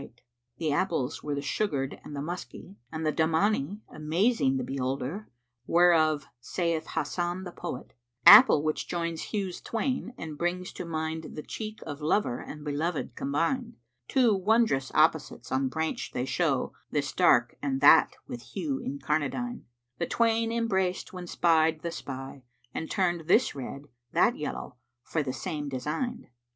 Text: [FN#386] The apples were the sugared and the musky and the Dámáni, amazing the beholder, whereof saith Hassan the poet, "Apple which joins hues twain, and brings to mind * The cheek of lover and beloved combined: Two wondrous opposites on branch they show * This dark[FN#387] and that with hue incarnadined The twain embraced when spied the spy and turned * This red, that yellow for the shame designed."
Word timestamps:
[FN#386] 0.01 0.09
The 0.57 0.71
apples 0.71 1.21
were 1.23 1.35
the 1.35 1.43
sugared 1.43 2.01
and 2.03 2.15
the 2.15 2.23
musky 2.23 2.75
and 2.91 3.05
the 3.05 3.13
Dámáni, 3.13 3.81
amazing 3.87 4.57
the 4.57 4.63
beholder, 4.63 5.29
whereof 5.67 6.25
saith 6.39 6.87
Hassan 6.95 7.43
the 7.43 7.51
poet, 7.51 7.93
"Apple 8.25 8.63
which 8.63 8.87
joins 8.87 9.21
hues 9.25 9.61
twain, 9.61 10.15
and 10.17 10.39
brings 10.39 10.73
to 10.73 10.85
mind 10.85 11.35
* 11.35 11.35
The 11.35 11.43
cheek 11.43 11.81
of 11.85 12.01
lover 12.01 12.39
and 12.39 12.65
beloved 12.65 13.13
combined: 13.15 13.77
Two 14.07 14.33
wondrous 14.33 14.91
opposites 14.95 15.51
on 15.51 15.67
branch 15.69 16.13
they 16.13 16.25
show 16.25 16.73
* 16.81 16.89
This 16.89 17.13
dark[FN#387] 17.13 17.57
and 17.61 17.81
that 17.81 18.15
with 18.27 18.41
hue 18.41 18.79
incarnadined 18.79 19.65
The 19.99 20.07
twain 20.07 20.51
embraced 20.51 21.13
when 21.13 21.27
spied 21.27 21.81
the 21.83 21.91
spy 21.91 22.41
and 22.73 22.89
turned 22.89 23.27
* 23.27 23.27
This 23.27 23.53
red, 23.53 23.85
that 24.13 24.35
yellow 24.35 24.77
for 25.03 25.21
the 25.21 25.31
shame 25.31 25.69
designed." 25.69 26.25